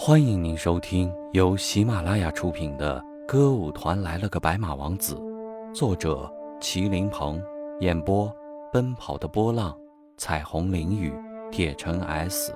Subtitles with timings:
[0.00, 5.16] 欢迎您收听由喜马拉雅出品的《歌舞团来了个白马王子》，
[5.74, 7.42] 作者麒麟鹏，
[7.80, 8.32] 演播
[8.72, 9.76] 奔跑的波浪、
[10.16, 11.12] 彩虹淋雨、
[11.50, 12.54] 铁城 S。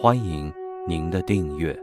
[0.00, 0.50] 欢迎
[0.88, 1.78] 您的订阅。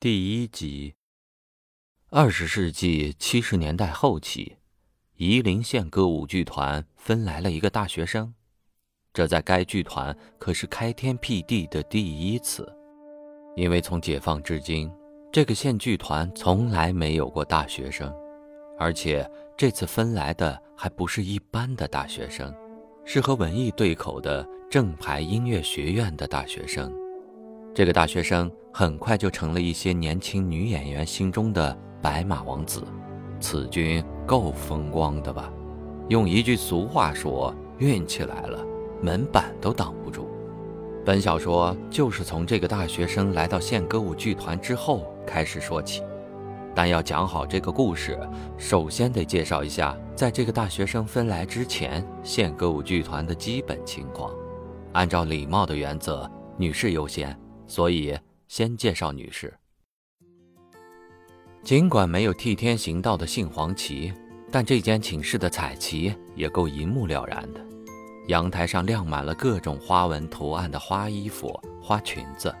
[0.00, 0.94] 第一集。
[2.08, 4.56] 二十世纪七十年代后期。
[5.16, 8.34] 夷陵县歌舞剧团分来了一个大学生，
[9.12, 12.68] 这在该剧团可是开天辟地的第一次。
[13.54, 14.90] 因为从解放至今，
[15.30, 18.12] 这个县剧团从来没有过大学生，
[18.76, 19.24] 而且
[19.56, 22.52] 这次分来的还不是一般的大学生，
[23.04, 26.92] 是和文艺对口的正牌音乐学院的大学生。
[27.72, 31.72] 这个大学生很快就成了一些年轻女演员心中的
[32.02, 32.84] 白马王子。
[33.44, 35.52] 此君够风光的吧？
[36.08, 38.64] 用一句俗话说，运气来了，
[39.02, 40.26] 门板都挡不住。
[41.04, 46.02] 本小说就是从这个大学生来到县歌舞剧团之后开始说起，
[46.74, 48.18] 但要讲好这个故事，
[48.56, 54.32] 首先得介绍一下，在这个大学生分来之前，县歌舞剧团的基本情况。
[54.94, 56.26] 按照礼貌的原则，
[56.56, 59.52] 女士优先，所以先介绍女士。
[61.64, 64.12] 尽管没有替天行道的杏黄旗，
[64.50, 67.60] 但这间寝室的彩旗也够一目了然的。
[68.28, 72.54] 阳台上晾满了各种花纹图案的花衣服、花裙子，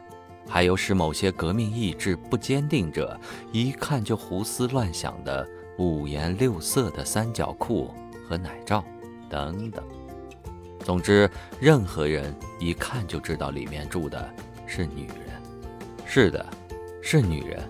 [0.48, 3.18] 还有使某些革命意志不坚定者
[3.52, 7.92] 一看就胡思乱想的五颜六色的三角裤
[8.26, 8.82] 和奶罩
[9.28, 9.84] 等等。
[10.82, 14.34] 总之，任何人一看就知道里面住的
[14.66, 15.42] 是女人。
[16.06, 16.46] 是的，
[17.02, 17.62] 是女人。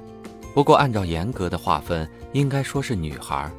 [0.54, 3.50] 不过，按照严格的划分，应该说是女孩。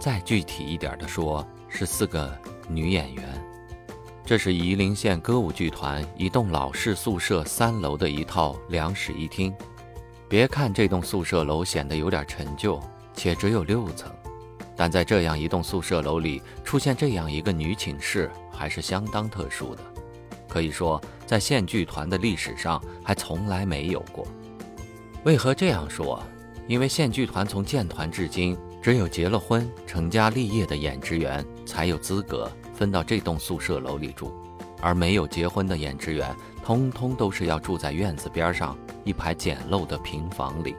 [0.00, 2.34] 再具体一点的说，是四个
[2.70, 3.22] 女演员。
[4.24, 9.54] 这是夷陵县歌舞剧团一栋老式宿舍三楼的一套两室一厅。
[10.26, 12.80] 别看这栋宿舍楼显得有点陈旧，
[13.12, 14.10] 且只有六层，
[14.74, 19.82] 但在这样一栋宿舍楼里出现这样一个女寝室，还是相当特殊的。
[20.48, 24.26] 可以说，在县剧团的历史上，还从来没有过。
[25.24, 26.20] 为何这样说？
[26.66, 34.32] 因为县剧团从建团至今，只有结了婚、成家立业的演职员才有资格分到这栋宿舍楼里住，
[34.80, 36.34] 而没有结婚的演职员，
[36.64, 40.74] 通通都是要住在院子边上一排简陋的平房里。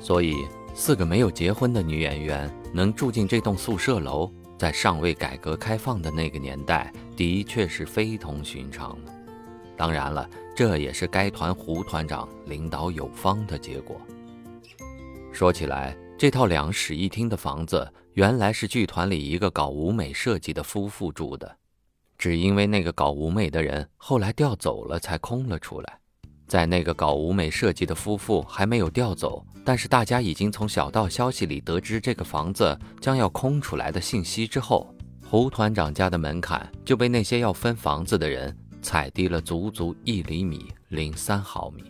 [0.00, 0.34] 所以，
[0.74, 9.12] 四个没有结婚的女演员能住进这栋宿舍楼，在尚未改革开放的那个年代，的确是非同寻常的。
[9.82, 10.30] 当然了。
[10.54, 14.00] 这也是该团胡团长领导有方的结果。
[15.32, 21.56] 说起来，这套两室一厅的房子原来是剧团里一个搞舞美设计的夫妇住的，
[22.16, 25.98] 只因为那个搞舞美的人后来调走了，才空了出来。
[26.46, 34.94] 在那个搞舞美设计的夫妇还没有调走，但是大家已经从小道消息里得知这个房子将要空出来的信息之后，
[35.28, 38.56] 胡团长家的门槛就被那些要分房子的人。
[38.82, 41.84] 踩低了足足一厘米零三毫米，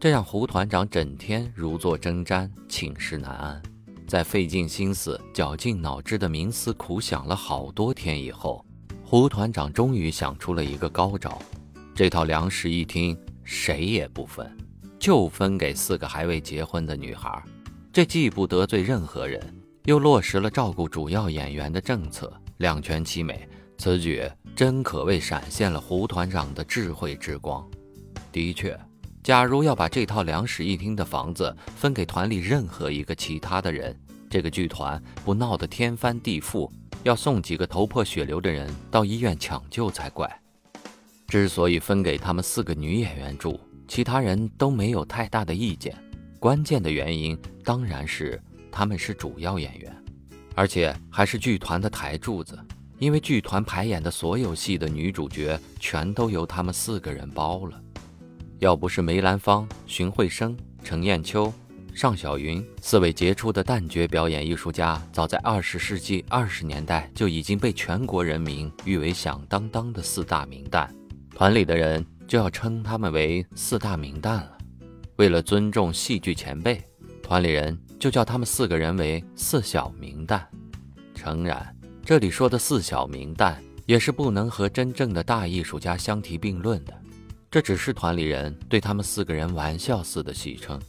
[0.00, 3.62] 这让胡团长整天如坐针毡，寝食难安。
[4.06, 8.64] 在费尽心思、绞尽脑汁的冥思苦想了好多天以后，
[9.04, 11.38] 胡团长终于想出了一个高招：
[11.94, 14.50] 这套两室一厅谁也不分，
[14.98, 17.42] 就分给四个还未结婚的女孩。
[17.92, 19.42] 这既不得罪任何人，
[19.84, 23.46] 又落实了照顾主要演员的政策，两全其美。
[23.78, 27.66] 此举真可谓闪现了胡团长的智慧之光。
[28.32, 28.78] 的确，
[29.22, 33.96] 假如要把这套两室一厅的房子分给团里任何一个其他的人，
[34.28, 36.68] 这个剧团不闹得天翻地覆，
[37.04, 40.28] 要送几个头破血流的人到医院抢救才怪。
[41.28, 45.94] 之所以分给他们四个女演员住，其他人都没有太大的意见。
[46.40, 48.40] 关键的原因当然是
[48.72, 50.04] 他们是主要演员，
[50.56, 52.58] 而且还是剧团的台柱子。
[52.98, 57.80] 因为剧团排演的所有戏的女主角全都由他们四个人包了，
[58.58, 61.52] 要不是梅兰芳、荀慧生、程砚秋、
[61.94, 70.88] 尚小云四位杰出的旦角表演艺术家，早在二十世纪二十年代就已经被全国人民誉为响当当的四大名旦，
[71.34, 74.58] 团里的人就要称他们为四大名旦了。
[75.16, 76.82] 为了尊重戏剧前辈，
[77.22, 80.40] 团里人就叫他们四个人为四小名旦。
[81.14, 81.77] 诚然。
[82.08, 87.02] 这里说的四小名旦也是不能和真正的大艺术家相提并论的，
[87.50, 90.80] 这只是团里人对他们四个人玩笑似的戏称。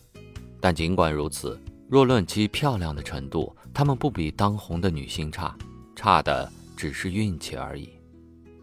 [0.61, 5.53] 但尽管如此，若论其漂亮的程度，她们不比当红的女星差，
[5.93, 7.89] 差的只是运气而已。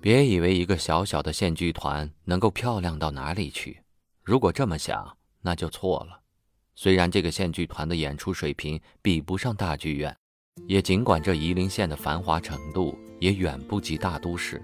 [0.01, 3.83] 别以为一个小小的县剧团能够漂亮到哪里去，
[4.23, 6.21] 如果这么想，那就错了。
[6.75, 10.17] 虽然这个县剧团的演出水平比不上大剧院，
[10.67, 14.61] 也尽管这夷陵县的繁华程度也远不及大都市，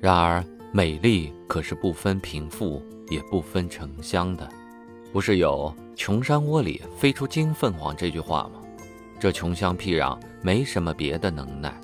[0.00, 4.48] 然而美丽可是不分贫富，也不分城乡的。
[5.12, 8.60] 不是有“穷山窝里飞出金凤凰”这句话吗？
[9.18, 11.74] 这穷乡僻壤没什么别的能耐，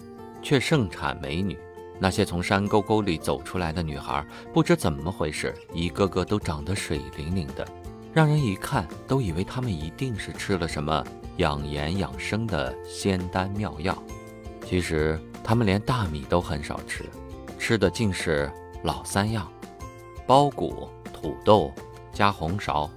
[0.43, 1.59] 却盛产美女。
[1.99, 4.25] 那些从山沟沟里走出来的女孩，
[4.55, 7.67] 不知怎么回事，一个个都长得水灵灵的，
[8.13, 11.05] 让人一看都以为她们一定是吃了什么
[11.37, 13.97] 养颜养生的仙丹妙药。
[14.65, 17.05] 其实他们连大米都很少吃，
[17.59, 18.51] 吃的竟是
[18.83, 19.51] 老三样：
[20.27, 21.73] 苞谷、土豆
[22.13, 22.91] 加红苕。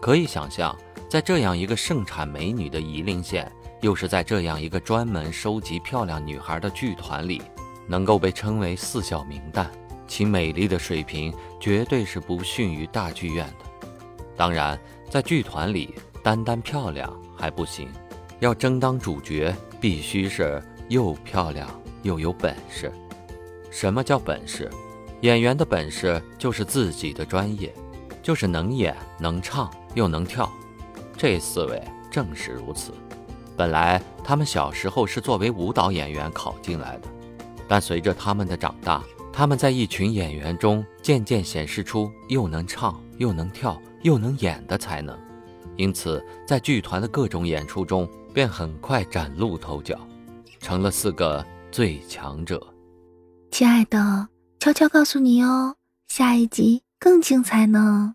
[0.00, 0.76] 可以想象，
[1.08, 3.50] 在这样一个盛产美女的夷陵县，
[3.80, 7.42] 又是在这样一个专门收集漂亮女孩的剧团里。
[7.88, 9.66] 能够被称为四小名旦，
[10.06, 13.88] 其美丽的水平绝对是不逊于大剧院的。
[14.36, 14.78] 当然，
[15.10, 17.88] 在剧团里，单单漂亮还不行，
[18.38, 21.68] 要争当主角，必须是又漂亮
[22.02, 22.92] 又有本事。
[23.70, 24.70] 什么叫本事？
[25.20, 27.74] 演员的本事就是自己的专业，
[28.22, 30.50] 就是能演能唱又能跳。
[31.16, 32.92] 这四位正是如此。
[33.56, 37.08] 本来他们小时候是作为舞蹈演员考进来的。
[37.68, 45.16] 但随着他们的长大，他们在一群演员中渐渐显示出又能唱又能跳又能演的才能，
[45.80, 49.98] 因此在剧团的各种演出中便很快崭露头角，
[50.58, 51.42] 成了四个
[51.72, 52.62] 最强者。
[53.50, 54.28] 亲爱的，
[54.58, 55.76] 悄悄告诉你哦，
[56.08, 58.14] 下一集更精彩呢。